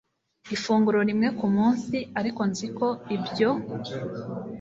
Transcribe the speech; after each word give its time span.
ifunguro 0.55 0.99
rimwe 1.09 1.27
ku 1.37 1.45
munsi 1.55 1.95
ariko 2.19 2.41
nziko 2.51 2.85
ibyo 3.15 3.49